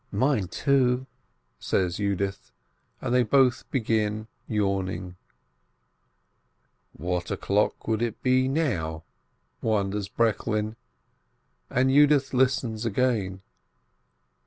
[0.11, 1.05] "Mine, too,"
[1.59, 2.51] says Yudith,
[3.01, 5.15] and they both begin yawn ing.
[6.93, 9.03] "What o'clock would it be now?"
[9.61, 10.75] wonders Breklin,
[11.69, 13.43] and Yudith listens again.